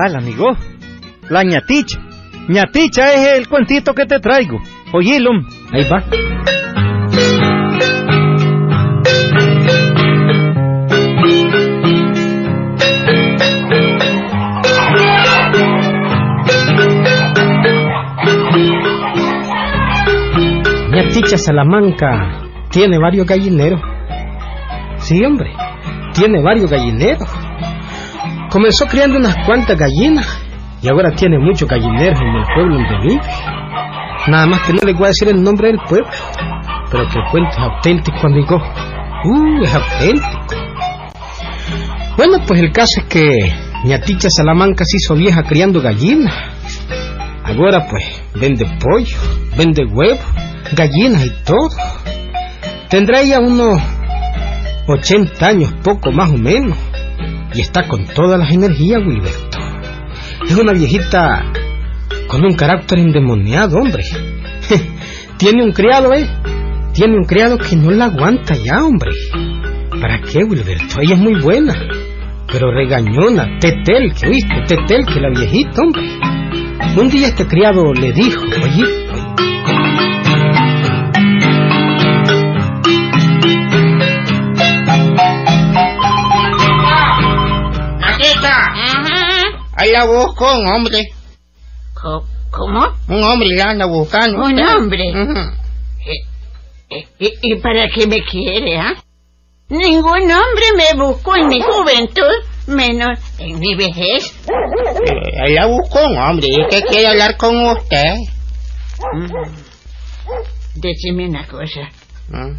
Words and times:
tal, 0.00 0.16
amigo? 0.16 0.46
La 1.28 1.42
ñaticha. 1.44 1.98
ñaticha 2.48 3.12
es 3.14 3.38
el 3.38 3.48
cuentito 3.48 3.94
que 3.94 4.06
te 4.06 4.18
traigo. 4.18 4.60
Oílo. 4.92 5.30
Ahí 5.72 5.86
va. 5.88 6.02
ñaticha 20.92 21.36
Salamanca 21.38 22.42
tiene 22.70 22.98
varios 22.98 23.26
gallineros. 23.26 23.80
Sí, 24.98 25.24
hombre, 25.24 25.52
tiene 26.14 26.42
varios 26.42 26.70
gallineros. 26.70 27.39
Comenzó 28.50 28.86
criando 28.86 29.16
unas 29.16 29.36
cuantas 29.46 29.78
gallinas 29.78 30.26
y 30.82 30.88
ahora 30.88 31.12
tiene 31.14 31.38
muchos 31.38 31.68
gallineros 31.68 32.20
en 32.20 32.34
el 32.34 32.44
pueblo 32.52 32.74
donde 32.74 33.08
vive. 33.08 33.22
Nada 34.26 34.46
más 34.46 34.60
que 34.62 34.72
no 34.72 34.80
le 34.84 34.92
voy 34.92 35.04
a 35.04 35.08
decir 35.08 35.28
el 35.28 35.40
nombre 35.40 35.68
del 35.68 35.78
pueblo, 35.88 36.08
pero 36.90 37.08
que 37.08 37.18
el 37.20 37.24
cuento 37.30 37.50
es 37.50 37.58
auténtico, 37.58 38.26
amigo. 38.26 38.56
Uh, 39.24 39.62
es 39.62 39.72
auténtico. 39.72 40.56
Bueno, 42.16 42.38
pues 42.44 42.60
el 42.60 42.72
caso 42.72 43.00
es 43.00 43.06
que 43.06 43.38
ñaticha 43.84 44.28
Salamanca 44.28 44.84
se 44.84 44.96
hizo 44.96 45.14
vieja 45.14 45.44
criando 45.44 45.80
gallinas. 45.80 46.34
Ahora 47.44 47.86
pues 47.88 48.04
vende 48.34 48.66
pollo, 48.80 49.16
vende 49.56 49.84
huevo, 49.84 50.20
gallinas 50.72 51.24
y 51.24 51.30
todo. 51.44 51.70
Tendrá 52.88 53.20
ella 53.20 53.38
unos 53.38 53.80
80 54.88 55.46
años, 55.46 55.72
poco 55.84 56.10
más 56.10 56.30
o 56.30 56.36
menos. 56.36 56.76
Y 57.54 57.60
está 57.60 57.88
con 57.88 58.06
todas 58.06 58.38
las 58.38 58.52
energías, 58.52 59.00
Wilberto. 59.04 59.58
Es 60.46 60.56
una 60.56 60.72
viejita 60.72 61.44
con 62.28 62.44
un 62.44 62.54
carácter 62.54 62.98
endemoniado, 62.98 63.78
hombre. 63.78 64.04
Tiene 65.36 65.64
un 65.64 65.72
criado, 65.72 66.12
¿eh? 66.14 66.28
Tiene 66.92 67.16
un 67.16 67.24
criado 67.24 67.58
que 67.58 67.76
no 67.76 67.90
la 67.90 68.06
aguanta 68.06 68.54
ya, 68.54 68.84
hombre. 68.84 69.10
¿Para 70.00 70.20
qué, 70.20 70.44
Wilberto? 70.44 71.00
Ella 71.00 71.14
es 71.14 71.20
muy 71.20 71.40
buena. 71.40 71.74
Pero 72.52 72.72
regañona, 72.72 73.58
tetel, 73.60 74.12
que 74.14 74.28
oíste, 74.28 74.54
tetel, 74.66 75.04
que 75.06 75.20
la 75.20 75.30
viejita, 75.30 75.82
hombre. 75.82 76.02
Un 76.96 77.08
día 77.08 77.28
este 77.28 77.46
criado 77.46 77.92
le 77.92 78.12
dijo, 78.12 78.42
oye, 78.44 78.99
Ahí 89.80 89.92
la 89.92 90.04
busco 90.04 90.44
un 90.44 90.66
hombre. 90.66 91.08
¿Cómo? 92.50 92.86
Un 93.08 93.24
hombre 93.24 93.48
la 93.56 93.70
anda 93.70 93.86
buscando. 93.86 94.44
¿Un 94.44 94.60
hombre? 94.60 95.04
¿Y, 97.18 97.32
¿Y, 97.40 97.56
para 97.60 97.88
qué 97.88 98.06
me 98.06 98.22
quiere, 98.22 98.76
ah? 98.76 98.94
Ningún 99.70 100.30
hombre 100.30 100.66
me 100.76 101.02
buscó 101.02 101.34
en 101.34 101.48
mi 101.48 101.62
juventud, 101.62 102.44
menos 102.66 103.18
en 103.38 103.58
mi 103.58 103.74
vejez. 103.74 104.36
Eh, 104.48 105.42
ahí 105.42 105.54
la 105.54 105.64
busco 105.64 105.98
un 106.04 106.18
hombre 106.18 106.48
y 106.48 106.68
que 106.68 106.82
quiere 106.82 107.06
hablar 107.06 107.38
con 107.38 107.56
usted. 107.68 108.16
Mm. 109.14 109.32
Decime 110.74 111.26
una 111.26 111.46
cosa. 111.46 111.88
Mm. 112.28 112.58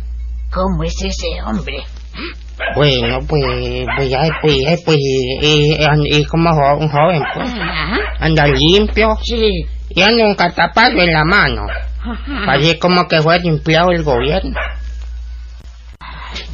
¿Cómo 0.52 0.84
es 0.86 0.96
ese 1.04 1.28
hombre? 1.46 1.84
Bueno, 2.76 3.20
pues, 3.28 3.42
pues, 3.98 4.14
pues, 4.42 4.58
ay, 4.68 4.78
pues, 4.86 4.98
y, 4.98 6.18
y, 6.18 6.26
como 6.26 6.50
un 6.52 6.90
joven, 6.90 7.24
pues. 7.34 7.54
Anda 8.20 8.48
limpio. 8.48 9.10
Sí. 9.24 9.66
Y 9.90 10.02
anda 10.02 10.26
un 10.26 10.36
catapalo 10.36 11.02
en 11.02 11.14
la 11.14 11.26
mano. 11.26 11.64
Parece 12.46 12.80
como 12.80 13.08
que 13.08 13.22
fue 13.22 13.40
limpiado 13.40 13.92
el 13.92 14.04
gobierno. 14.04 14.56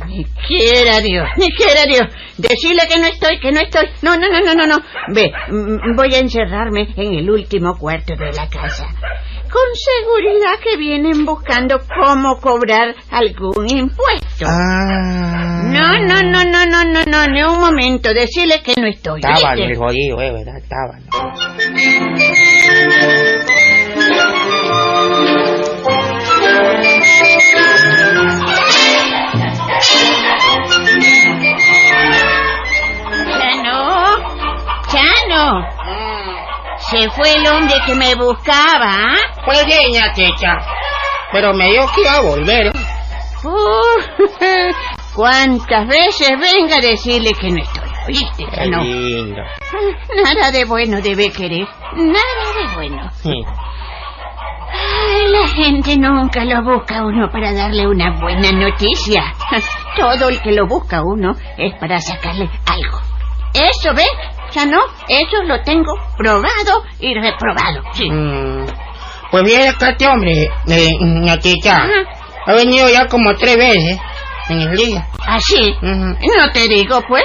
Ni 0.08 0.24
quiera 0.48 1.00
Dios, 1.00 1.28
ni 1.38 1.52
quiera 1.52 1.84
Dios. 1.86 2.08
Decirle 2.38 2.84
que 2.90 3.00
no 3.00 3.08
estoy, 3.08 3.40
que 3.40 3.52
no 3.52 3.60
estoy. 3.60 3.88
No, 4.02 4.18
no, 4.18 4.28
no, 4.30 4.42
no, 4.42 4.54
no, 4.54 4.68
no. 4.68 4.78
Ve, 5.14 5.32
voy 5.96 6.14
a 6.16 6.20
encerrarme 6.20 6.88
en 6.96 7.16
el 7.16 7.30
último 7.30 7.78
cuarto 7.78 8.14
de 8.16 8.32
la 8.32 8.48
casa. 8.48 8.88
Con 9.52 9.64
seguridad 9.76 10.60
que 10.64 10.78
vienen 10.78 11.26
buscando 11.26 11.80
cómo 11.80 12.40
cobrar 12.40 12.96
algún 13.12 13.70
impuesto. 13.70 14.46
Ah. 14.46 15.57
No, 15.68 16.00
no, 16.00 16.22
no, 16.24 16.44
no, 16.44 16.66
no, 16.66 16.84
no, 16.84 17.04
no, 17.06 17.28
ni 17.28 17.44
un 17.44 17.60
momento. 17.60 18.14
Decirle 18.14 18.62
que 18.64 18.74
no 18.80 18.88
estoy. 18.88 19.22
Estaban 19.24 19.60
el 19.60 19.76
jodido, 19.76 20.22
eh, 20.22 20.32
¿verdad? 20.32 20.58
Estaban. 20.58 21.04
Se 36.90 37.10
fue 37.10 37.34
el 37.34 37.46
hombre 37.48 37.76
que 37.86 37.94
me 37.96 38.16
buscaba. 38.16 39.16
Pues 39.46 39.66
niña, 39.68 40.14
chicha. 40.14 40.58
Pero 41.34 41.54
me 41.54 41.66
dijo 41.66 41.86
que 41.94 42.02
iba 42.02 42.14
a 42.14 42.22
volver. 42.22 42.72
Uh, 43.44 44.00
¿Cuántas 45.18 45.88
veces 45.88 46.30
venga 46.40 46.76
a 46.76 46.80
decirle 46.80 47.34
que 47.34 47.50
no 47.50 47.58
estoy? 47.58 47.90
¿Oíste? 48.08 48.46
Qué 48.54 48.70
no. 48.70 48.84
lindo. 48.84 49.42
Nada 50.24 50.52
de 50.52 50.64
bueno 50.66 51.02
debe 51.02 51.32
querer. 51.32 51.68
Nada 51.96 52.54
de 52.56 52.76
bueno. 52.76 53.10
Sí. 53.24 53.34
Ay, 54.72 55.28
la 55.32 55.48
gente 55.48 55.98
nunca 55.98 56.46
lo 56.46 56.62
busca 56.62 57.00
a 57.00 57.06
uno 57.08 57.32
para 57.32 57.52
darle 57.52 57.88
una 57.88 58.12
buena 58.22 58.52
noticia. 58.52 59.34
Todo 59.98 60.30
el 60.30 60.40
que 60.40 60.52
lo 60.52 60.68
busca 60.68 60.98
a 60.98 61.02
uno 61.04 61.34
es 61.58 61.74
para 61.80 62.00
sacarle 62.00 62.48
algo. 62.68 63.00
Eso, 63.56 63.96
¿ves? 63.96 64.12
Ya 64.52 64.68
no, 64.68 64.82
eso 65.08 65.42
lo 65.46 65.64
tengo 65.64 65.94
probado 66.16 66.84
y 67.00 67.16
reprobado, 67.16 67.82
sí. 67.94 68.08
Mm. 68.08 68.68
Pues 69.32 69.44
bien, 69.44 69.68
acá 69.68 69.90
este 69.90 70.08
hombre, 70.08 70.44
eh, 70.68 71.40
chicha, 71.40 71.88
ha 72.46 72.54
venido 72.54 72.88
ya 72.88 73.08
como 73.08 73.34
tres 73.34 73.58
veces 73.58 74.00
en 74.50 74.62
el 74.62 74.76
día. 74.78 75.08
¿Así? 75.26 75.74
No 75.82 76.52
te 76.54 76.68
digo, 76.68 77.02
pues. 77.08 77.24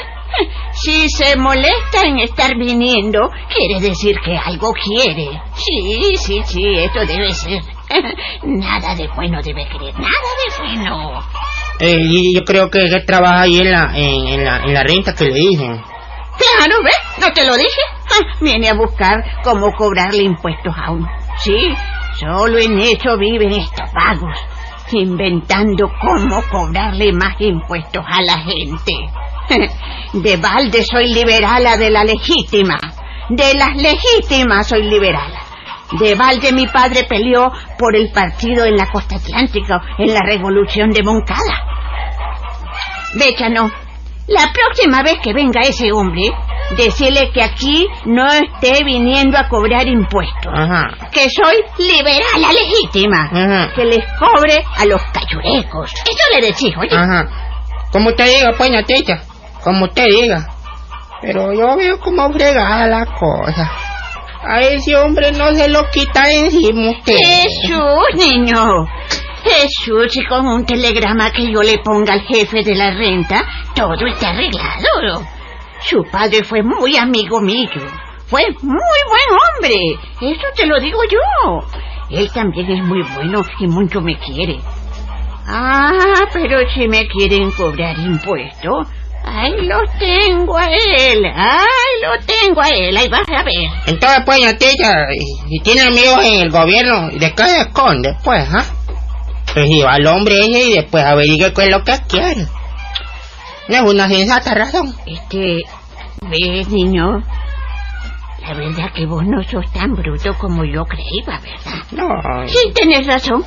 Si 0.73 1.09
se 1.11 1.37
molesta 1.37 2.03
en 2.07 2.21
estar 2.21 2.57
viniendo, 2.57 3.31
quiere 3.55 3.87
decir 3.87 4.17
que 4.25 4.37
algo 4.37 4.73
quiere. 4.73 5.29
Sí, 5.55 6.17
sí, 6.17 6.43
sí, 6.45 6.63
esto 6.79 7.05
debe 7.05 7.31
ser. 7.35 7.63
Nada 8.43 8.95
de 8.95 9.07
bueno 9.15 9.41
debe 9.43 9.67
creer, 9.67 9.95
nada 9.95 10.09
de 10.09 10.59
bueno. 10.59 11.21
Eh, 11.79 11.97
y 11.99 12.35
yo 12.35 12.45
creo 12.45 12.71
que 12.71 12.79
él 12.79 13.05
trabaja 13.07 13.43
ahí 13.43 13.59
en 13.59 13.71
la, 13.71 13.93
en, 13.95 14.45
la, 14.45 14.65
en 14.65 14.73
la 14.73 14.83
renta 14.83 15.15
que 15.15 15.25
le 15.25 15.35
dicen. 15.35 15.83
Claro, 16.39 16.83
¿ves? 16.83 16.97
¿No 17.21 17.33
te 17.33 17.45
lo 17.45 17.55
dije? 17.57 17.81
Ah, 18.11 18.37
viene 18.41 18.69
a 18.69 18.75
buscar 18.75 19.23
cómo 19.45 19.73
cobrarle 19.73 20.23
impuestos 20.23 20.75
a 20.77 20.91
uno. 20.93 21.07
Sí, 21.39 21.57
solo 22.19 22.59
en 22.59 22.79
eso 22.79 23.19
viven 23.19 23.53
estos 23.53 23.93
vagos, 23.93 24.39
inventando 24.93 25.91
cómo 26.01 26.43
cobrarle 26.51 27.13
más 27.13 27.35
impuestos 27.41 28.05
a 28.07 28.23
la 28.23 28.39
gente. 28.39 28.93
De 30.13 30.37
balde 30.37 30.85
soy 30.85 31.13
liberala 31.13 31.77
de 31.77 31.91
la 31.91 32.05
legítima. 32.05 32.79
De 33.29 33.55
las 33.55 33.77
legítimas 33.77 34.69
soy 34.69 34.83
liberala. 34.83 35.41
De 35.99 36.15
balde 36.15 36.53
mi 36.53 36.67
padre 36.67 37.05
peleó 37.09 37.53
por 37.79 37.95
el 37.97 38.11
partido 38.13 38.65
en 38.65 38.77
la 38.77 38.87
costa 38.91 39.17
atlántica, 39.17 39.81
en 39.99 40.15
la 40.15 40.21
revolución 40.21 40.91
de 40.91 41.03
Moncada. 41.03 41.41
no. 43.51 43.71
La 44.29 44.53
próxima 44.53 45.03
vez 45.03 45.19
que 45.23 45.33
venga 45.33 45.61
ese 45.61 45.93
hombre, 45.93 46.31
decirle 46.77 47.31
que 47.33 47.43
aquí 47.43 47.87
no 48.07 48.27
esté 48.27 48.85
viniendo 48.85 49.39
a 49.39 49.49
cobrar 49.49 49.87
impuestos. 49.87 50.53
Que 51.11 51.29
soy 51.31 51.57
liberal 51.79 52.43
legítima. 52.55 53.71
Que 53.75 53.85
les 53.85 54.05
cobre 54.19 54.65
a 54.77 54.85
los 54.85 55.01
cayurecos. 55.13 55.93
Eso 55.93 56.41
le 56.41 56.47
decís, 56.47 56.75
oye. 56.79 56.95
Ajá. 56.95 57.29
Como 57.93 58.09
usted 58.09 58.25
diga, 58.27 58.53
pues, 58.57 58.71
tita. 58.87 59.23
Como 59.63 59.85
usted 59.85 60.07
diga. 60.07 60.49
Pero 61.21 61.53
yo 61.53 61.77
veo 61.77 62.01
como 62.01 62.33
fregada 62.33 62.87
la 62.89 63.07
cosa. 63.07 63.71
A 64.45 64.61
ese 64.61 64.97
hombre 64.97 65.31
no 65.33 65.53
se 65.55 65.69
lo 65.69 65.89
quita 65.91 66.33
encima 66.33 66.91
usted. 66.91 67.17
Jesús, 67.17 68.27
niño. 68.27 68.87
Jesús, 69.45 70.17
y 70.17 70.25
con 70.25 70.47
un 70.47 70.65
telegrama 70.65 71.31
que 71.31 71.53
yo 71.53 71.63
le 71.63 71.79
ponga 71.79 72.15
al 72.15 72.23
jefe 72.23 72.63
de 72.63 72.75
la 72.75 72.91
renta, 72.91 73.45
todo 73.75 74.07
está 74.07 74.31
arreglado. 74.31 75.25
Su 75.85 76.05
padre 76.11 76.45
fue 76.45 76.63
muy 76.63 76.97
amigo 76.97 77.41
mío. 77.41 77.69
Fue 78.27 78.43
muy 78.63 78.99
buen 79.09 79.39
hombre. 79.41 79.77
Eso 80.21 80.47
te 80.57 80.67
lo 80.67 80.81
digo 80.81 80.99
yo. 81.11 81.61
Él 82.11 82.31
también 82.33 82.71
es 82.71 82.85
muy 82.85 83.03
bueno 83.15 83.43
y 83.59 83.67
mucho 83.67 84.01
me 84.01 84.19
quiere. 84.19 84.59
Ah, 85.47 86.25
pero 86.33 86.59
si 86.71 86.89
me 86.89 87.07
quieren 87.09 87.51
cobrar 87.51 87.99
impuestos, 87.99 88.87
Ay, 89.25 89.53
lo 89.67 89.79
tengo 89.99 90.57
a 90.59 90.67
él. 90.67 91.25
Ay, 91.25 92.03
lo 92.03 92.27
tengo 92.27 92.61
a 92.61 92.69
él. 92.71 92.97
Ahí 92.97 93.09
vas 93.09 93.29
a 93.29 93.45
ver. 93.45 93.71
Entonces, 93.87 94.23
pues, 94.27 94.39
doña 94.39 94.59
Ticha, 94.59 94.93
y, 95.15 95.57
y 95.57 95.61
tiene 95.61 95.83
amigos 95.83 96.25
en 96.25 96.41
el 96.41 96.51
gobierno, 96.51 97.09
¿y 97.13 97.19
de 97.19 97.33
qué 97.33 97.45
se 97.45 97.61
esconde, 97.61 98.17
pues, 98.25 98.49
ah? 98.53 98.65
Pues 99.55 99.69
si 99.69 99.81
va 99.81 99.95
al 99.95 100.07
hombre 100.07 100.41
ese 100.41 100.71
y 100.71 100.73
después 100.75 101.05
averigüe 101.05 101.53
qué 101.53 101.65
es 101.65 101.71
lo 101.71 101.85
que 101.85 101.93
quiere. 102.09 102.47
No 103.69 103.77
es 103.77 103.83
una 103.83 104.09
sensata 104.09 104.55
razón. 104.55 104.95
Este, 105.07 105.63
ves, 106.29 106.69
niño. 106.69 107.23
La 108.43 108.55
verdad 108.55 108.93
que 108.95 109.07
vos 109.07 109.23
no 109.25 109.43
sos 109.45 109.71
tan 109.73 109.95
bruto 109.95 110.35
como 110.37 110.65
yo 110.65 110.85
creía, 110.85 111.25
¿verdad? 111.41 111.83
No, 111.93 112.49
Sí, 112.49 112.73
tenés 112.75 113.07
razón. 113.07 113.45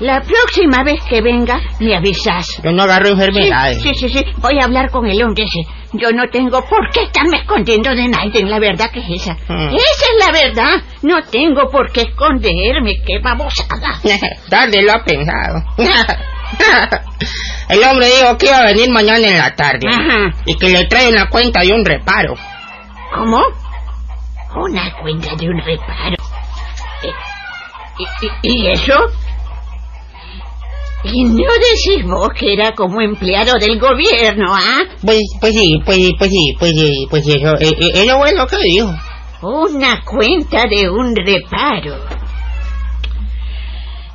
La 0.00 0.20
próxima 0.20 0.82
vez 0.84 1.00
que 1.08 1.22
venga, 1.22 1.58
me 1.80 1.96
avisas. 1.96 2.60
yo 2.62 2.70
no 2.72 2.82
agarro 2.82 3.06
Sí, 3.06 3.12
enfermedades. 3.12 3.80
sí, 3.82 3.94
sí, 3.94 4.08
sí. 4.10 4.24
Voy 4.38 4.58
a 4.60 4.64
hablar 4.64 4.90
con 4.90 5.06
el 5.06 5.22
hombre 5.22 5.44
ese. 5.44 5.60
Yo 5.94 6.10
no 6.10 6.28
tengo 6.30 6.60
por 6.68 6.90
qué 6.92 7.04
estarme 7.04 7.38
escondiendo 7.38 7.94
de 7.94 8.08
Naiden. 8.08 8.50
La 8.50 8.58
verdad 8.58 8.90
que 8.92 8.98
es 9.00 9.22
esa. 9.22 9.32
Mm. 9.48 9.68
Esa 9.74 9.78
es 9.78 10.26
la 10.26 10.32
verdad. 10.32 10.82
No 11.02 11.22
tengo 11.22 11.70
por 11.70 11.90
qué 11.92 12.02
esconderme. 12.02 12.96
Qué 13.06 13.20
babosada. 13.22 13.98
tarde 14.50 14.82
lo 14.82 14.92
ha 14.92 15.02
pensado. 15.04 15.62
el 17.68 17.82
hombre 17.84 18.06
dijo 18.06 18.36
que 18.38 18.46
iba 18.46 18.58
a 18.58 18.66
venir 18.66 18.90
mañana 18.90 19.26
en 19.28 19.38
la 19.38 19.54
tarde. 19.54 19.88
Ajá. 19.88 20.32
Y 20.44 20.54
que 20.56 20.68
le 20.68 20.84
trae 20.86 21.08
una 21.08 21.28
cuenta 21.28 21.60
de 21.60 21.72
un 21.72 21.84
reparo. 21.84 22.34
¿Cómo? 23.14 23.40
Una 24.56 24.92
cuenta 25.00 25.34
de 25.36 25.48
un 25.48 25.58
reparo. 25.58 26.16
Eh, 27.02 27.12
¿Y, 27.98 28.48
y- 28.48 28.62
y 28.64 28.70
eso? 28.72 28.94
¿Y 31.04 31.24
no 31.24 31.52
decís 31.52 32.04
vos 32.04 32.30
que 32.36 32.52
era 32.54 32.72
como 32.74 33.00
empleado 33.00 33.54
del 33.60 33.78
gobierno, 33.78 34.52
ah? 34.54 34.80
Pues, 35.04 35.20
pues 35.40 35.54
sí, 35.54 35.80
pues 35.84 35.96
sí, 35.98 36.12
pues 36.18 36.30
sí, 36.30 36.56
pues 36.58 36.72
sí, 36.74 37.06
pues 37.08 37.24
sí, 37.24 37.32
eso, 37.34 37.54
eh, 37.60 37.68
eh, 37.78 37.90
eso 37.94 38.18
fue 38.18 38.34
lo 38.34 38.46
que 38.46 38.56
dijo. 38.58 38.92
Una 39.42 40.02
cuenta 40.04 40.66
de 40.66 40.90
un 40.90 41.14
reparo. 41.14 41.96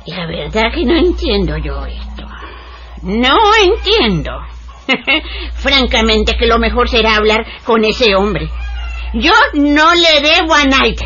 La 0.06 0.26
verdad 0.26 0.64
que 0.74 0.84
no 0.84 0.96
entiendo 0.96 1.56
yo 1.58 1.86
esto. 1.86 2.11
No 3.02 3.36
entiendo. 3.62 4.32
Francamente 5.54 6.36
que 6.38 6.46
lo 6.46 6.58
mejor 6.58 6.88
será 6.88 7.16
hablar 7.16 7.44
con 7.64 7.84
ese 7.84 8.14
hombre. 8.14 8.48
Yo 9.14 9.32
no 9.54 9.94
le 9.94 10.20
debo 10.20 10.54
a 10.54 10.64
nadie 10.64 10.96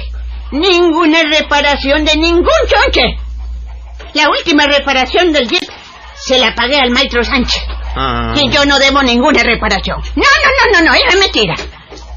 ninguna 0.50 1.22
reparación 1.22 2.04
de 2.04 2.16
ningún 2.16 2.44
chonche. 2.68 3.16
La 4.14 4.28
última 4.30 4.66
reparación 4.66 5.32
del 5.32 5.48
jeep 5.48 5.68
se 6.14 6.38
la 6.38 6.54
pagué 6.54 6.78
al 6.78 6.90
maestro 6.90 7.22
Sánchez. 7.22 7.62
Ah. 7.96 8.34
Y 8.36 8.50
yo 8.50 8.64
no 8.64 8.78
debo 8.78 9.02
ninguna 9.02 9.42
reparación. 9.42 10.00
No, 10.16 10.22
no, 10.22 10.72
no, 10.72 10.80
no, 10.80 10.90
no, 10.90 10.94
es 10.94 11.18
mentira. 11.18 11.54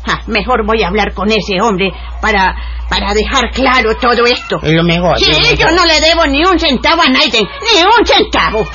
Ah, 0.07 0.21
mejor 0.27 0.65
voy 0.65 0.81
a 0.83 0.87
hablar 0.87 1.13
con 1.13 1.29
ese 1.31 1.61
hombre 1.61 1.91
para, 2.21 2.55
para 2.89 3.13
dejar 3.13 3.51
claro 3.51 3.95
todo 3.97 4.25
esto. 4.25 4.59
Es 4.61 4.71
lo 4.71 4.83
mejor. 4.83 5.17
Sí, 5.19 5.55
yo 5.57 5.71
no 5.71 5.85
le 5.85 5.99
debo 5.99 6.25
ni 6.25 6.43
un 6.43 6.57
centavo 6.57 7.01
a 7.01 7.09
nadie, 7.09 7.41
ni 7.41 7.83
un 7.83 8.05
centavo. 8.05 8.67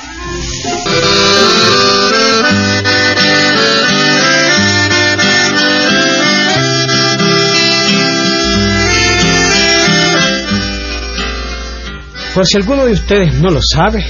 Por 12.35 12.45
si 12.45 12.57
alguno 12.57 12.85
de 12.85 12.91
ustedes 12.91 13.33
no 13.35 13.49
lo 13.49 13.61
sabe, 13.61 14.03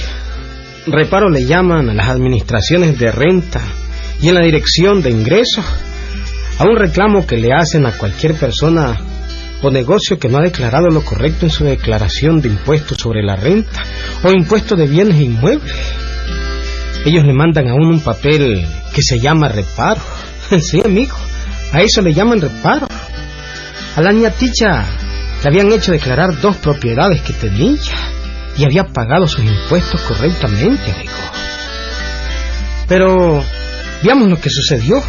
reparo 0.88 1.30
le 1.30 1.44
llaman 1.44 1.88
a 1.88 1.94
las 1.94 2.08
administraciones 2.08 2.98
de 2.98 3.12
renta 3.12 3.62
y 4.20 4.28
en 4.28 4.34
la 4.34 4.40
dirección 4.40 5.00
de 5.00 5.10
ingresos 5.10 5.64
a 6.58 6.64
un 6.64 6.76
reclamo 6.76 7.24
que 7.24 7.36
le 7.36 7.52
hacen 7.52 7.86
a 7.86 7.92
cualquier 7.92 8.34
persona 8.34 8.98
o 9.62 9.70
negocio 9.70 10.18
que 10.18 10.28
no 10.28 10.38
ha 10.38 10.42
declarado 10.42 10.88
lo 10.88 11.02
correcto 11.02 11.46
en 11.46 11.50
su 11.50 11.62
declaración 11.64 12.40
de 12.40 12.48
impuestos 12.48 12.98
sobre 12.98 13.22
la 13.22 13.36
renta 13.36 13.84
o 14.24 14.32
impuesto 14.32 14.74
de 14.74 14.88
bienes 14.88 15.20
inmuebles. 15.20 15.74
Ellos 17.06 17.24
le 17.24 17.32
mandan 17.32 17.68
a 17.68 17.74
uno 17.74 17.90
un 17.90 18.00
papel 18.00 18.66
que 18.92 19.00
se 19.00 19.20
llama 19.20 19.48
reparo. 19.48 20.00
Sí, 20.60 20.80
amigo, 20.84 21.16
a 21.72 21.80
eso 21.80 22.02
le 22.02 22.12
llaman 22.12 22.40
reparo. 22.40 22.88
A 23.96 24.00
la 24.00 24.12
niña 24.12 24.32
le 24.40 25.48
habían 25.48 25.72
hecho 25.72 25.92
declarar 25.92 26.40
dos 26.40 26.56
propiedades 26.56 27.20
que 27.22 27.32
tenía 27.32 27.78
y 28.58 28.64
había 28.64 28.84
pagado 28.84 29.28
sus 29.28 29.44
impuestos 29.44 30.00
correctamente, 30.02 30.90
amigo. 30.92 31.12
Pero 32.88 33.44
veamos 34.02 34.28
lo 34.28 34.40
que 34.40 34.50
sucedió. 34.50 35.00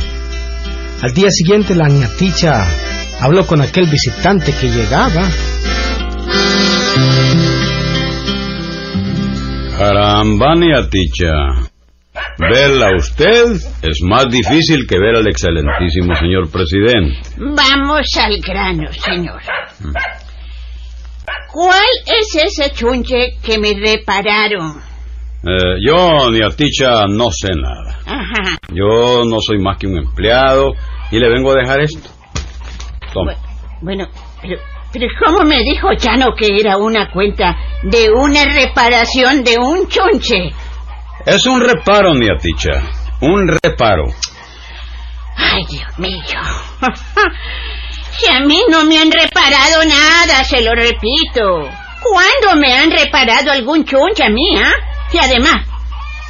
Al 1.01 1.13
día 1.13 1.31
siguiente 1.31 1.73
la 1.73 1.87
niña 1.87 2.09
Ticha 2.17 2.63
habló 3.19 3.45
con 3.47 3.61
aquel 3.61 3.87
visitante 3.87 4.53
que 4.53 4.69
llegaba. 4.69 5.27
Caramba, 9.77 10.53
Ticha. 10.89 11.66
Verla 12.39 12.89
a 12.89 12.95
usted 12.95 13.45
es 13.81 13.99
más 14.03 14.27
difícil 14.29 14.85
que 14.87 14.99
ver 14.99 15.15
al 15.15 15.27
excelentísimo 15.27 16.13
señor 16.15 16.49
presidente. 16.51 17.17
Vamos 17.37 18.07
al 18.17 18.37
grano, 18.39 18.91
señor. 18.93 19.41
¿Cuál 21.51 21.85
es 22.05 22.35
ese 22.35 22.71
chunche 22.71 23.37
que 23.43 23.57
me 23.57 23.73
repararon? 23.73 24.77
Eh, 25.43 25.77
yo, 25.85 26.29
ni 26.31 26.43
a 26.43 26.49
Ticha, 26.49 27.05
no 27.07 27.25
sé 27.31 27.49
nada. 27.55 27.99
Ajá. 28.05 28.57
Yo 28.71 29.23
no 29.25 29.39
soy 29.39 29.59
más 29.59 29.77
que 29.77 29.87
un 29.87 29.97
empleado 29.97 30.73
y 31.11 31.19
le 31.19 31.29
vengo 31.29 31.51
a 31.51 31.55
dejar 31.61 31.81
esto. 31.81 32.09
Toma. 33.13 33.33
Bu- 33.33 33.37
Bueno, 33.81 34.07
pero, 34.41 34.59
pero 34.91 35.07
¿cómo 35.23 35.43
me 35.43 35.63
dijo 35.63 35.87
Chano 35.97 36.33
que 36.37 36.47
era 36.59 36.77
una 36.77 37.09
cuenta 37.11 37.55
de 37.83 38.09
una 38.11 38.43
reparación 38.53 39.43
de 39.43 39.57
un 39.57 39.87
chunche? 39.87 40.51
Es 41.27 41.45
un 41.45 41.59
reparo, 41.61 42.13
ni 42.13 42.27
a 42.29 42.37
Ticha. 42.37 42.71
Un 43.21 43.47
reparo. 43.63 44.05
Ay, 45.35 45.63
Dios 45.69 45.99
mío. 45.99 46.39
si 48.17 48.27
a 48.27 48.39
mí 48.45 48.61
no 48.69 48.85
me 48.85 48.97
han 48.97 49.11
reparado 49.11 49.83
nada, 49.85 50.43
se 50.45 50.61
lo 50.61 50.71
repito. 50.73 51.69
¿Cuándo 52.01 52.59
me 52.59 52.73
han 52.73 52.89
reparado 52.91 53.51
algún 53.51 53.83
chunche 53.83 54.23
a 54.23 54.29
mí, 54.29 54.55
ah? 54.57 54.71
Y 55.11 55.17
además, 55.17 55.67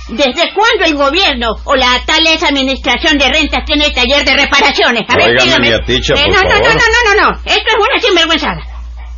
¿desde 0.09 0.51
cuándo 0.53 0.85
el 0.85 0.95
gobierno 0.95 1.51
o 1.65 1.75
la 1.75 2.01
tal 2.05 2.25
es 2.25 2.41
administración 2.41 3.17
de 3.19 3.29
rentas 3.29 3.65
tiene 3.65 3.91
taller 3.91 4.25
de 4.25 4.33
reparaciones? 4.35 5.03
A 5.07 5.15
ver, 5.15 5.39
dígame. 5.39 5.77
Ticha, 5.85 6.15
Eh, 6.15 6.23
por 6.25 6.33
no, 6.33 6.41
no, 6.41 6.49
no, 6.49 6.65
favor. 6.65 6.73
no, 6.73 6.81
no, 6.81 7.15
no, 7.15 7.21
no. 7.31 7.37
Esto 7.45 7.69
es 7.69 7.75
una 7.77 8.01
sinvergüenzada. 8.01 8.61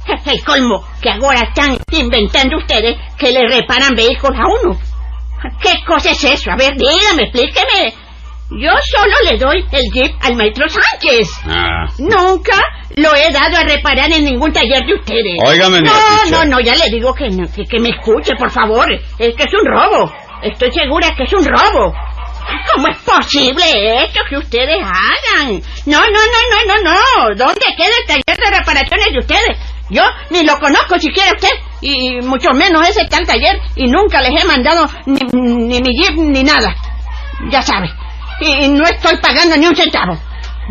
El 0.25 0.43
colmo 0.43 0.85
que 1.01 1.09
ahora 1.09 1.41
están 1.47 1.77
inventando 1.91 2.57
ustedes 2.57 2.97
que 3.17 3.31
le 3.31 3.47
reparan 3.47 3.95
vehículos 3.95 4.37
a 4.37 4.67
uno. 4.67 4.79
¿Qué 5.61 5.83
cosa 5.85 6.11
es 6.11 6.23
eso? 6.23 6.51
A 6.51 6.55
ver, 6.55 6.73
dígame, 6.75 7.23
explíqueme. 7.23 7.93
Yo 8.51 8.71
solo 8.91 9.15
le 9.25 9.37
doy 9.37 9.63
el 9.71 9.91
jeep 9.93 10.15
al 10.21 10.35
maestro 10.35 10.65
Sánchez. 10.67 11.29
Ah. 11.45 11.85
Nunca 11.99 12.57
lo 12.95 13.15
he 13.15 13.31
dado 13.31 13.57
a 13.57 13.63
reparar 13.63 14.11
en 14.11 14.25
ningún 14.25 14.51
taller 14.51 14.83
de 14.85 14.95
ustedes. 14.95 15.37
Óigame, 15.45 15.81
No, 15.81 15.91
no, 16.31 16.45
no, 16.45 16.59
ya 16.59 16.75
le 16.75 16.89
digo 16.89 17.13
que, 17.13 17.29
no, 17.29 17.45
que, 17.53 17.63
que 17.65 17.79
me 17.79 17.89
escuche, 17.89 18.33
por 18.37 18.49
favor. 18.49 18.91
Es 18.91 19.35
que 19.35 19.43
es 19.43 19.53
un 19.53 19.65
robo. 19.65 20.11
Estoy 20.41 20.71
segura 20.71 21.13
que 21.15 21.23
es 21.23 21.33
un 21.33 21.45
robo. 21.45 21.93
¿Cómo 22.73 22.87
es 22.87 22.97
posible 22.99 24.03
esto 24.05 24.19
que 24.27 24.37
ustedes 24.37 24.77
hagan? 24.81 25.61
No, 25.85 25.99
no, 25.99 26.07
no, 26.09 26.65
no, 26.65 26.73
no, 26.73 26.81
no. 26.81 27.35
¿Dónde 27.35 27.65
queda 27.77 27.93
el 28.01 28.07
taller 28.07 28.37
de 28.51 28.57
reparaciones 28.57 29.07
de 29.11 29.19
ustedes? 29.19 29.57
Yo 29.91 30.01
ni 30.31 30.43
lo 30.43 30.57
conozco 30.57 30.97
siquiera 30.97 31.31
usted, 31.35 31.49
y 31.81 32.21
mucho 32.21 32.51
menos 32.53 32.87
ese 32.87 33.05
tal 33.07 33.25
taller, 33.25 33.59
y 33.75 33.85
nunca 33.87 34.21
les 34.21 34.41
he 34.41 34.45
mandado 34.45 34.85
ni, 35.05 35.19
ni 35.33 35.81
mi 35.81 35.89
jeep 35.97 36.15
ni 36.17 36.43
nada. 36.43 36.75
Ya 37.51 37.61
sabe. 37.61 37.89
Y 38.41 38.67
no 38.69 38.83
estoy 38.85 39.17
pagando 39.17 39.55
ni 39.57 39.67
un 39.67 39.75
centavo. 39.75 40.17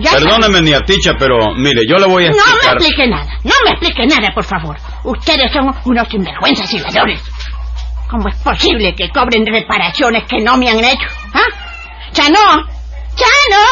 Ya. 0.01 0.13
Perdóneme, 0.13 0.63
ni 0.63 0.73
a 0.73 0.81
Ticha, 0.83 1.13
pero 1.19 1.55
mire, 1.57 1.83
yo 1.89 1.97
le 1.97 2.07
voy 2.07 2.25
a 2.27 2.29
No 2.31 2.35
me 2.37 2.41
explicar. 2.43 2.77
explique 2.77 3.07
nada, 3.09 3.27
no 3.43 3.55
me 3.65 3.71
explique 3.71 4.07
nada, 4.07 4.33
por 4.35 4.45
favor. 4.45 4.77
Ustedes 5.05 5.51
son 5.53 5.75
unos 5.85 6.09
sinvergüenzas 6.09 6.73
y 6.73 6.79
ladrones. 6.79 7.21
¿Cómo 8.09 8.29
es 8.29 8.37
posible 8.37 8.95
que 8.95 9.11
cobren 9.11 9.45
reparaciones 9.45 10.25
que 10.29 10.39
no 10.43 10.57
me 10.57 10.71
han 10.71 10.79
hecho? 10.85 11.09
¿Ah? 11.35 11.43
¡Chano! 12.13 12.39
¡Chano! 13.17 13.65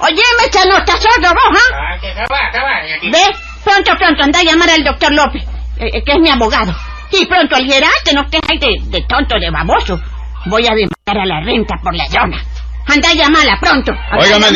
Óyeme, 0.00 0.50
Chano, 0.50 0.78
¿estás 0.78 1.00
sordo 1.02 1.28
vos, 1.34 1.58
ah? 1.58 1.74
Ah, 1.94 1.98
que 2.00 2.12
se 2.12 2.20
va, 2.20 2.52
se 2.52 2.58
va, 2.58 2.82
doña 2.82 2.98
Ticha. 3.00 3.18
Ve, 3.18 3.36
pronto, 3.64 3.92
pronto, 3.98 4.22
anda 4.24 4.40
a 4.40 4.42
llamar 4.42 4.70
al 4.70 4.82
doctor 4.84 5.12
López, 5.12 5.44
eh, 5.80 5.90
eh, 5.94 6.02
que 6.04 6.12
es 6.12 6.18
mi 6.18 6.28
abogado. 6.28 6.74
Y 7.10 7.26
pronto 7.26 7.56
al 7.56 7.64
gerente, 7.64 8.12
no 8.14 8.22
estés 8.22 8.40
ahí 8.48 8.58
de, 8.58 8.98
de 8.98 9.06
tonto, 9.06 9.38
de 9.38 9.50
baboso. 9.50 10.00
Voy 10.46 10.66
a 10.66 10.74
demandar 10.74 11.18
a 11.18 11.26
la 11.26 11.40
renta 11.40 11.74
por 11.82 11.94
ladrona. 11.94 12.40
Anda 12.86 13.10
a 13.10 13.14
llamarla 13.14 13.58
pronto. 13.60 13.92
Óigame, 14.18 14.46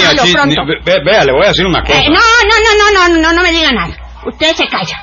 Vea, 1.04 1.24
le 1.24 1.32
voy 1.32 1.44
a 1.44 1.48
decir 1.48 1.66
una 1.66 1.82
cosa. 1.82 2.00
Eh, 2.00 2.08
no, 2.08 2.14
no, 2.14 2.56
no, 2.60 2.92
no, 2.92 3.08
no, 3.08 3.20
no, 3.22 3.32
no 3.32 3.42
me 3.42 3.52
diga 3.52 3.72
nada. 3.72 3.94
Usted 4.26 4.54
se 4.54 4.66
calla. 4.66 4.96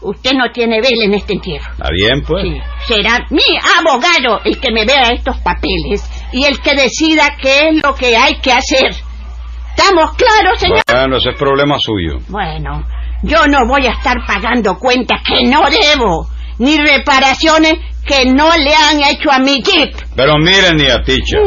Usted 0.00 0.32
no 0.32 0.50
tiene 0.52 0.80
vela 0.80 1.04
en 1.04 1.14
este 1.14 1.34
entierro. 1.34 1.72
Está 1.72 1.88
bien, 1.92 2.22
pues. 2.22 2.44
Sí, 2.44 2.94
será 2.94 3.24
mi 3.30 3.42
abogado 3.78 4.40
el 4.44 4.58
que 4.58 4.72
me 4.72 4.84
vea 4.84 5.10
estos 5.10 5.38
papeles 5.38 6.02
y 6.32 6.44
el 6.44 6.60
que 6.60 6.74
decida 6.74 7.36
qué 7.40 7.68
es 7.68 7.82
lo 7.84 7.94
que 7.94 8.16
hay 8.16 8.40
que 8.40 8.52
hacer. 8.52 8.90
¿Estamos 9.76 10.16
claros, 10.16 10.58
señor? 10.58 10.82
Bueno, 10.86 11.16
ese 11.16 11.30
es 11.30 11.38
problema 11.38 11.76
suyo. 11.78 12.18
Bueno, 12.28 12.84
yo 13.22 13.46
no 13.46 13.66
voy 13.66 13.86
a 13.86 13.90
estar 13.92 14.16
pagando 14.26 14.78
cuentas 14.78 15.20
que 15.26 15.44
no 15.48 15.62
debo, 15.70 16.26
ni 16.58 16.76
reparaciones 16.78 17.74
que 18.06 18.24
no 18.26 18.50
le 18.56 18.74
han 18.74 19.00
hecho 19.02 19.30
a 19.30 19.38
mi 19.38 19.62
jeep. 19.62 19.94
Pero 20.16 20.36
miren, 20.38 20.76
niña 20.76 21.02
Ticha. 21.04 21.38
No, 21.38 21.46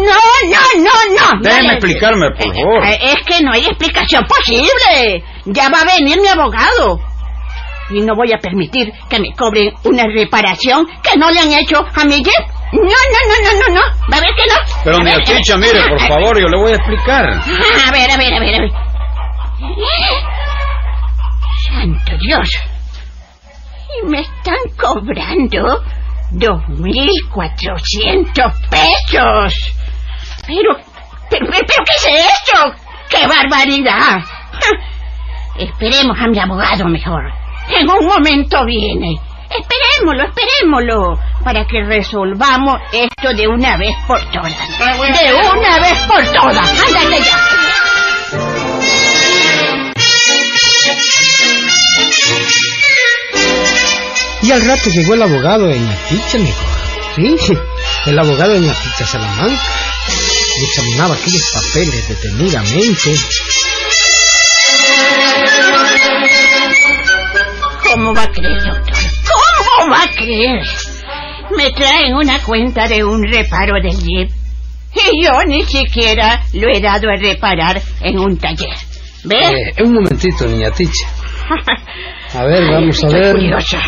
no, 0.50 0.82
no, 0.82 0.92
no. 1.16 1.42
Déjeme 1.42 1.68
No, 1.68 1.74
explicarme, 1.74 2.30
por 2.32 2.48
eh, 2.48 2.54
favor. 2.64 2.86
eh, 2.86 3.00
Es 3.02 3.26
que 3.26 3.44
no 3.44 3.52
hay 3.52 3.66
explicación 3.66 4.24
posible. 4.26 5.24
Ya 5.46 5.70
va 5.70 5.82
a 5.82 5.86
venir 5.98 6.20
mi 6.22 6.28
abogado. 6.30 7.00
Y 7.92 8.02
no 8.02 8.16
voy 8.16 8.32
a 8.34 8.38
permitir 8.40 8.90
que 9.10 9.20
me 9.20 9.32
cobren 9.38 9.74
una 9.84 10.04
reparación 10.08 10.88
que 11.04 11.18
no 11.18 11.30
le 11.30 11.40
han 11.42 11.52
hecho 11.54 11.86
a 11.94 12.06
mi 12.06 12.16
jeep. 12.24 12.46
No, 12.72 12.82
no, 12.82 12.90
no, 13.28 13.52
no, 13.52 13.60
no, 13.60 13.76
no. 13.76 13.82
Va 14.12 14.18
a 14.18 14.22
ver 14.22 14.32
que 14.36 14.52
no. 14.52 14.56
Pero 14.86 14.98
A 14.98 15.04
no. 15.04 15.24
Ticha, 15.24 15.58
mire, 15.58 15.82
por 15.90 16.00
favor, 16.08 16.40
yo 16.40 16.48
le 16.48 16.58
voy 16.58 16.72
a 16.72 16.76
explicar. 16.78 17.26
A 17.28 17.92
ver, 17.92 18.10
a 18.12 18.18
ver, 18.18 18.34
a 18.34 18.40
ver, 18.40 18.56
a 18.56 18.60
ver. 18.62 18.72
Santo 21.68 22.18
Dios. 22.20 22.50
Y 23.98 24.08
me 24.08 24.22
están 24.22 24.58
cobrando 24.78 25.84
dos 26.32 26.68
mil 26.70 27.12
cuatrocientos 27.32 28.54
pesos. 28.70 29.54
Pero, 30.48 30.76
pero, 31.30 31.46
pero, 31.52 31.66
pero, 31.68 31.84
¿qué 31.86 31.96
es 31.96 32.26
esto? 32.26 32.74
¡Qué 33.10 33.28
barbaridad! 33.28 34.20
Ja. 34.20 34.96
Esperemos 35.58 36.18
a 36.20 36.28
mi 36.28 36.38
abogado 36.38 36.86
mejor. 36.88 37.32
En 37.70 37.90
un 37.90 38.06
momento 38.06 38.66
viene. 38.66 39.16
Esperémoslo, 39.50 40.24
esperémoslo, 40.26 41.20
para 41.44 41.66
que 41.66 41.82
resolvamos 41.84 42.82
esto 42.92 43.34
de 43.34 43.48
una 43.48 43.78
vez 43.78 43.96
por 44.06 44.20
todas. 44.32 44.52
De 44.78 45.34
una 45.34 45.80
vez 45.80 46.00
por 46.08 46.24
todas. 46.34 46.88
Ándale 46.88 47.20
ya. 47.20 47.55
Y 54.46 54.52
al 54.52 54.62
rato 54.64 54.90
llegó 54.90 55.14
el 55.16 55.24
abogado 55.24 55.68
de 55.68 55.80
Ñaticha, 55.80 56.38
mijo. 56.38 56.66
Sí, 57.16 57.58
el 58.08 58.20
abogado 58.20 58.54
de 58.54 58.60
Ñaticha 58.60 59.06
Salamanca. 59.06 59.62
Y 60.60 60.66
examinaba 60.66 61.16
aquellos 61.16 61.52
papeles 61.54 62.08
detenidamente. 62.10 63.16
¿Cómo 67.84 68.14
va 68.14 68.24
a 68.24 68.28
creer, 68.32 68.62
doctor? 68.64 68.96
¿Cómo 69.78 69.92
va 69.94 70.04
a 70.04 70.08
creer? 70.10 70.62
Me 71.58 71.72
traen 71.72 72.14
una 72.16 72.40
cuenta 72.40 72.88
de 72.88 73.04
un 73.04 73.24
reparo 73.24 73.76
del 73.82 73.98
jeep. 73.98 74.30
Y 74.94 75.24
yo 75.26 75.44
ni 75.48 75.64
siquiera 75.66 76.42
lo 76.54 76.68
he 76.74 76.80
dado 76.80 77.10
a 77.10 77.16
reparar 77.20 77.82
en 78.02 78.20
un 78.20 78.38
taller. 78.38 78.76
¿Ve? 79.24 79.38
Eh, 79.38 79.84
un 79.84 79.94
momentito, 79.94 80.46
niña 80.46 80.72
Ticha. 80.72 81.08
A 82.34 82.44
ver, 82.44 82.64
Ay, 82.64 82.70
vamos 82.72 83.04
a 83.04 83.08
estoy 83.08 83.20
ver. 83.22 83.32
curiosa. 83.36 83.80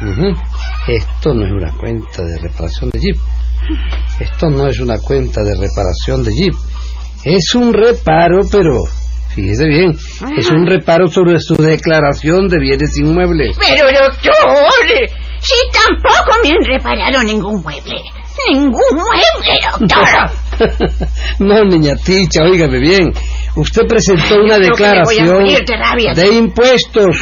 Ujú. 0.00 0.34
Esto 0.86 1.34
no 1.34 1.46
es 1.46 1.52
una 1.52 1.72
cuenta 1.72 2.22
de 2.22 2.38
reparación 2.38 2.90
de 2.90 3.00
Jeep. 3.00 3.16
Esto 4.20 4.50
no 4.50 4.66
es 4.66 4.80
una 4.80 4.98
cuenta 4.98 5.42
de 5.42 5.54
reparación 5.56 6.24
de 6.24 6.32
Jeep. 6.32 6.54
Es 7.24 7.54
un 7.54 7.72
reparo, 7.72 8.46
pero 8.50 8.84
fíjese 9.34 9.66
bien, 9.66 9.96
es 10.36 10.50
un 10.50 10.66
reparo 10.66 11.08
sobre 11.08 11.38
su 11.40 11.56
declaración 11.56 12.48
de 12.48 12.58
bienes 12.58 12.96
inmuebles. 12.98 13.56
Pero, 13.58 13.86
doctor, 13.86 14.32
si 15.40 15.54
tampoco 15.72 16.38
me 16.42 16.50
han 16.50 16.64
reparado 16.64 17.22
ningún 17.24 17.62
mueble. 17.62 17.96
Ningún 18.46 18.80
mueble, 18.92 19.88
doctor. 19.88 20.98
no, 21.38 21.64
niña 21.64 21.94
Ticha, 21.96 22.44
óigame 22.44 22.78
bien. 22.78 23.12
Usted 23.56 23.82
presentó 23.88 24.34
Ay, 24.34 24.40
una 24.40 24.58
declaración 24.58 25.44
de 26.14 26.28
impuestos. 26.36 27.16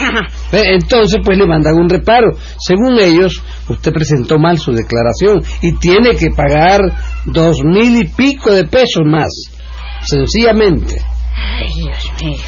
Entonces, 0.53 1.21
pues 1.25 1.39
le 1.39 1.47
mandan 1.47 1.75
un 1.75 1.89
reparo. 1.89 2.33
Según 2.59 2.99
ellos, 2.99 3.43
usted 3.69 3.93
presentó 3.93 4.39
mal 4.39 4.59
su 4.59 4.73
declaración 4.73 5.43
y 5.63 5.73
tiene 5.79 6.17
que 6.17 6.31
pagar 6.31 6.81
dos 7.25 7.63
mil 7.65 7.97
y 7.97 8.09
pico 8.09 8.53
de 8.53 8.65
pesos 8.65 9.05
más. 9.05 9.31
Sencillamente. 10.03 11.01
Ay, 11.35 11.73
Dios 11.75 12.13
mío. 12.23 12.39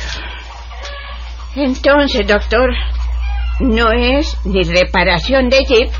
Entonces, 1.56 2.26
doctor, 2.26 2.70
no 3.60 3.90
es 3.92 4.36
ni 4.44 4.62
reparación 4.62 5.48
de 5.48 5.64
jeep, 5.64 5.90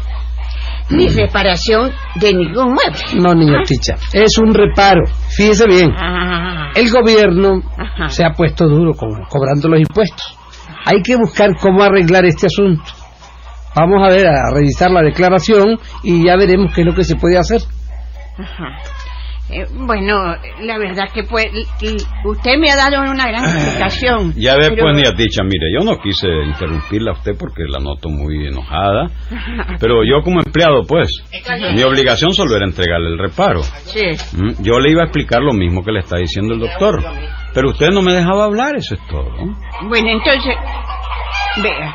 ni 0.91 1.09
reparación 1.09 1.91
de 2.17 2.33
ningún 2.35 2.75
mueble. 2.75 3.21
No, 3.21 3.35
niña 3.35 3.59
¿Ah? 3.61 3.65
Ticha. 3.67 3.95
Es 4.13 4.39
un 4.39 4.55
reparo. 4.55 5.03
Fíjese 5.31 5.67
bien. 5.67 5.91
Ah, 5.97 6.71
El 6.75 6.91
gobierno 6.91 7.61
Ajá. 7.77 8.09
se 8.09 8.25
ha 8.25 8.31
puesto 8.33 8.67
duro 8.67 8.95
con, 8.95 9.11
cobrando 9.29 9.69
los 9.69 9.81
impuestos. 9.81 10.37
Hay 10.85 11.03
que 11.03 11.17
buscar 11.17 11.51
cómo 11.61 11.83
arreglar 11.83 12.25
este 12.25 12.47
asunto. 12.47 12.83
Vamos 13.75 14.03
a 14.03 14.09
ver, 14.13 14.27
a 14.27 14.51
revisar 14.55 14.91
la 14.91 15.03
declaración 15.03 15.79
y 16.03 16.25
ya 16.25 16.37
veremos 16.37 16.73
qué 16.75 16.81
es 16.81 16.87
lo 16.87 16.95
que 16.95 17.05
se 17.05 17.17
puede 17.17 17.37
hacer. 17.39 17.61
ajá. 18.39 18.79
Eh, 19.51 19.65
bueno, 19.73 20.35
la 20.61 20.77
verdad 20.79 21.05
que 21.15 21.23
pues 21.25 21.47
usted 22.25 22.59
me 22.59 22.71
ha 22.71 22.77
dado 22.77 23.01
una 23.11 23.27
gran 23.29 23.45
explicación. 23.45 24.35
Ya 24.37 24.57
ve, 24.57 24.69
pero- 24.71 24.83
pues, 24.85 24.97
niña 24.97 25.15
Ticha, 25.17 25.43
mire, 25.43 25.73
yo 25.73 25.85
no 25.85 25.97
quise 25.99 26.29
interrumpirla 26.47 27.13
a 27.13 27.15
usted 27.15 27.33
porque 27.39 27.63
la 27.67 27.79
noto 27.79 28.11
muy 28.11 28.47
enojada. 28.47 29.07
Pero 29.81 30.05
yo 30.05 30.23
como 30.23 30.41
empleado, 30.41 30.83
pues, 30.87 31.09
mi 31.75 31.83
obligación 31.83 32.33
solo 32.33 32.57
era 32.57 32.67
entregarle 32.67 33.09
el 33.09 33.19
reparo. 33.19 33.63
Sí. 33.63 34.11
Mm, 34.37 34.63
Yo 34.63 34.79
le 34.81 34.91
iba 34.91 35.03
a 35.03 35.07
explicar 35.07 35.41
lo 35.41 35.53
mismo 35.55 35.83
que 35.83 35.93
le 35.93 36.01
está 36.01 36.19
diciendo 36.19 36.53
el 36.55 36.61
doctor. 36.61 37.03
Pero 37.55 37.71
usted 37.71 37.89
no 37.91 38.03
me 38.03 38.13
dejaba 38.13 38.45
hablar, 38.45 38.77
eso 38.77 38.95
es 38.95 39.01
todo. 39.09 39.31
Bueno, 39.89 40.09
entonces, 40.11 40.55
vea, 41.63 41.95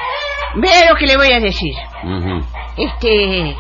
vea 0.56 0.90
lo 0.90 0.96
que 0.96 1.06
le 1.06 1.18
voy 1.18 1.32
a 1.32 1.40
decir. 1.40 1.74
Este, 2.78 3.56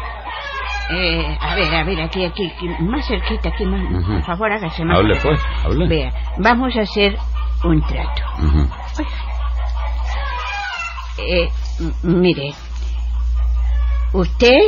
eh, 0.91 1.37
a 1.39 1.55
ver, 1.55 1.73
a 1.73 1.83
ver, 1.83 2.01
aquí, 2.01 2.25
aquí, 2.25 2.51
aquí, 2.53 2.67
más 2.81 3.07
cerquita, 3.07 3.49
aquí 3.49 3.65
más, 3.65 3.81
por 4.05 4.23
favor, 4.23 4.51
hágase 4.51 4.83
más. 4.83 4.99
Hable, 4.99 5.15
pues, 5.21 5.39
hable. 5.63 5.87
Vea, 5.87 6.11
vamos 6.37 6.75
a 6.75 6.81
hacer 6.81 7.17
un 7.63 7.81
trato. 7.81 8.23
Ujú. 8.39 8.69
Eh, 11.19 11.49
mire, 12.03 12.53
usted 14.13 14.59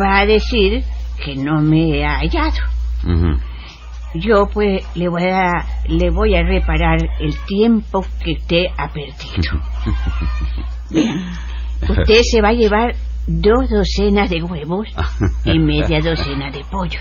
va 0.00 0.20
a 0.20 0.26
decir 0.26 0.84
que 1.24 1.34
no 1.34 1.60
me 1.60 2.04
ha 2.04 2.18
hallado. 2.18 2.60
Yo 4.14 4.46
pues 4.52 4.84
le 4.94 5.08
voy 5.08 5.24
a 5.24 5.66
le 5.88 6.10
voy 6.10 6.36
a 6.36 6.42
reparar 6.42 6.98
el 7.18 7.36
tiempo 7.46 8.04
que 8.22 8.32
usted 8.34 8.66
ha 8.76 8.88
perdido. 8.88 9.60
Bien. 10.90 11.32
Usted 11.88 12.20
se 12.22 12.40
va 12.40 12.50
a 12.50 12.52
llevar 12.52 12.94
dos 13.26 13.70
docenas 13.70 14.30
de 14.30 14.42
huevos 14.42 14.88
y 15.44 15.58
media 15.58 16.00
docena 16.00 16.50
de 16.50 16.62
pollo. 16.70 17.00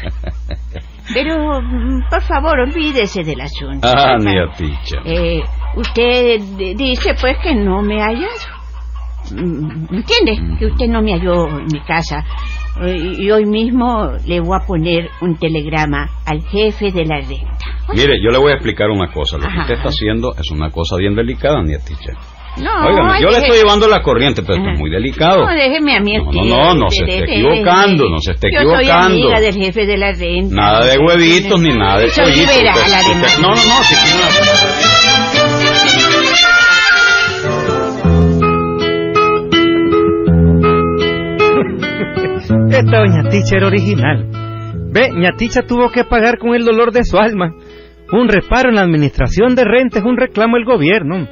Pero, 1.13 1.61
mm, 1.61 2.09
por 2.09 2.21
favor, 2.23 2.59
olvídese 2.59 3.23
del 3.23 3.41
asunto. 3.41 3.87
Ah, 3.87 4.17
Ticha. 4.57 4.97
Eh, 5.05 5.41
usted 5.75 6.39
dice 6.75 7.13
pues 7.19 7.37
que 7.43 7.53
no 7.53 7.81
me 7.81 8.01
ha 8.01 8.05
hallado. 8.07 8.63
Mm, 9.31 9.87
¿Me 9.91 9.97
entiende? 9.97 10.57
Que 10.59 10.65
usted 10.67 10.87
no 10.87 11.01
me 11.01 11.13
halló 11.13 11.47
en 11.59 11.65
mi 11.65 11.79
casa. 11.81 12.23
Eh, 12.81 13.15
Y 13.19 13.29
hoy 13.31 13.45
mismo 13.45 14.11
le 14.25 14.39
voy 14.39 14.57
a 14.61 14.65
poner 14.65 15.09
un 15.21 15.35
telegrama 15.37 16.09
al 16.25 16.41
jefe 16.43 16.91
de 16.91 17.05
la 17.05 17.17
renta. 17.19 17.57
Mire, 17.93 18.15
yo 18.23 18.31
le 18.31 18.37
voy 18.37 18.51
a 18.51 18.55
explicar 18.55 18.89
una 18.89 19.11
cosa. 19.11 19.37
Lo 19.37 19.47
que 19.47 19.59
usted 19.59 19.73
está 19.75 19.89
haciendo 19.89 20.33
es 20.37 20.49
una 20.51 20.71
cosa 20.71 20.95
bien 20.97 21.15
delicada, 21.15 21.61
niña 21.61 21.79
Ticha. 21.85 22.13
No, 22.55 22.69
Óigame, 22.85 23.19
yo 23.19 23.29
le 23.29 23.37
estoy 23.37 23.57
llevando 23.57 23.87
la 23.87 24.03
corriente, 24.03 24.43
pero 24.43 24.59
esto 24.59 24.69
es 24.73 24.79
muy 24.79 24.91
delicado. 24.91 25.43
No, 25.45 25.51
déjeme 25.53 25.95
a 25.97 26.01
mí 26.01 26.17
No, 26.17 26.31
no, 26.31 26.43
no, 26.43 26.73
no 26.75 26.85
de- 26.85 26.91
se 26.91 27.03
esté 27.03 27.23
equivocando, 27.33 28.09
no 28.09 28.19
se 28.21 28.31
esté 28.33 28.49
Yo 28.53 28.59
equivocando. 28.59 28.85
soy 28.85 29.11
amiga 29.11 29.39
del 29.39 29.55
jefe 29.55 29.85
de 29.87 29.97
la 29.97 30.11
renta. 30.13 30.55
Nada 30.55 30.85
de 30.85 30.97
huevitos 30.99 31.59
ni 31.59 31.69
nada 31.75 31.97
de 31.99 32.09
Soy 32.11 32.25
pollitos. 32.25 32.55
liberal, 32.55 32.75
Usted- 32.77 32.93
además. 32.93 33.29
usted- 33.31 33.41
No, 33.41 33.49
no, 33.49 33.55
no, 33.55 33.83
si 33.83 33.95
Esta 42.69 42.97
doña 42.99 43.29
Ticha 43.29 43.57
era 43.57 43.67
original. 43.67 44.27
Ve, 44.91 45.09
ñaticha 45.11 45.61
tuvo 45.63 45.89
que 45.89 46.03
pagar 46.03 46.37
con 46.37 46.53
el 46.55 46.65
dolor 46.65 46.91
de 46.91 47.03
su 47.03 47.17
alma. 47.17 47.51
Un 48.11 48.27
reparo 48.27 48.69
en 48.69 48.75
la 48.75 48.81
administración 48.81 49.55
de 49.55 49.63
renta 49.63 49.99
es 49.99 50.05
un 50.05 50.17
reclamo 50.17 50.57
del 50.57 50.65
gobierno. 50.65 51.27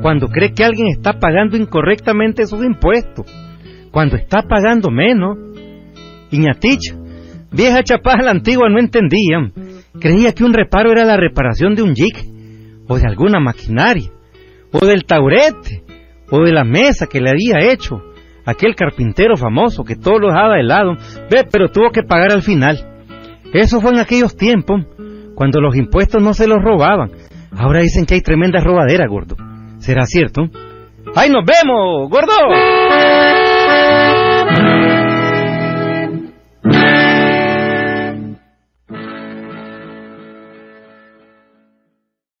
Cuando 0.00 0.28
cree 0.28 0.52
que 0.52 0.64
alguien 0.64 0.88
está 0.88 1.18
pagando 1.18 1.56
incorrectamente 1.56 2.46
sus 2.46 2.64
impuestos. 2.64 3.26
Cuando 3.90 4.16
está 4.16 4.42
pagando 4.42 4.90
menos. 4.90 5.38
Y 6.30 6.38
ñaticha, 6.38 6.94
vieja 7.50 7.82
chapaja 7.82 8.20
a 8.20 8.24
la 8.24 8.30
antigua, 8.30 8.68
no 8.70 8.78
entendían. 8.78 9.52
Creía 10.00 10.32
que 10.32 10.44
un 10.44 10.54
reparo 10.54 10.92
era 10.92 11.04
la 11.04 11.16
reparación 11.16 11.74
de 11.74 11.82
un 11.82 11.94
jig, 11.94 12.16
o 12.88 12.96
de 12.98 13.06
alguna 13.06 13.38
maquinaria, 13.38 14.10
o 14.72 14.86
del 14.86 15.04
taurete, 15.04 15.84
o 16.30 16.42
de 16.42 16.52
la 16.52 16.64
mesa 16.64 17.06
que 17.06 17.20
le 17.20 17.30
había 17.30 17.70
hecho 17.70 18.02
aquel 18.46 18.74
carpintero 18.74 19.36
famoso 19.36 19.84
que 19.84 19.96
todo 19.96 20.18
lo 20.18 20.28
dejaba 20.28 20.56
de 20.56 20.62
lado. 20.62 20.96
Ve, 21.30 21.44
pero 21.50 21.68
tuvo 21.68 21.90
que 21.90 22.02
pagar 22.02 22.32
al 22.32 22.42
final. 22.42 22.78
Eso 23.52 23.80
fue 23.80 23.92
en 23.92 23.98
aquellos 23.98 24.34
tiempos, 24.34 24.86
cuando 25.34 25.60
los 25.60 25.76
impuestos 25.76 26.22
no 26.22 26.32
se 26.32 26.46
los 26.46 26.62
robaban. 26.62 27.10
Ahora 27.54 27.82
dicen 27.82 28.06
que 28.06 28.14
hay 28.14 28.22
tremenda 28.22 28.60
robadera, 28.60 29.06
gordo. 29.06 29.36
¿Será 29.82 30.06
cierto? 30.06 30.42
¡Ahí 31.16 31.28
nos 31.28 31.44
vemos, 31.44 32.08
gordo! 32.08 32.32